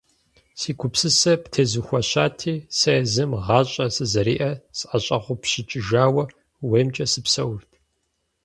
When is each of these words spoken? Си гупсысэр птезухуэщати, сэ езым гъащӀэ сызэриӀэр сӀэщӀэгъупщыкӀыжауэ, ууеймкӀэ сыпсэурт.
Си 0.59 0.71
гупсысэр 0.79 1.37
птезухуэщати, 1.43 2.53
сэ 2.77 2.91
езым 3.03 3.31
гъащӀэ 3.45 3.85
сызэриӀэр 3.95 4.57
сӀэщӀэгъупщыкӀыжауэ, 4.77 6.23
ууеймкӀэ 6.65 7.05
сыпсэурт. 7.11 7.71